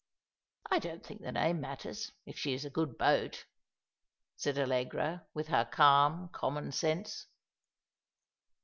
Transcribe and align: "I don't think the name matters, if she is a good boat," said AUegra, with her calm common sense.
"I 0.75 0.79
don't 0.79 1.05
think 1.05 1.21
the 1.21 1.31
name 1.31 1.61
matters, 1.61 2.11
if 2.25 2.35
she 2.35 2.55
is 2.55 2.65
a 2.65 2.71
good 2.71 2.97
boat," 2.97 3.45
said 4.35 4.55
AUegra, 4.55 5.25
with 5.35 5.49
her 5.49 5.63
calm 5.71 6.29
common 6.33 6.71
sense. 6.71 7.27